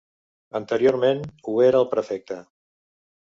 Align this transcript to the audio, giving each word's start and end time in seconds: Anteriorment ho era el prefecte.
Anteriorment 0.59 1.21
ho 1.51 1.53
era 1.67 1.81
el 1.83 1.87
prefecte. 1.93 2.39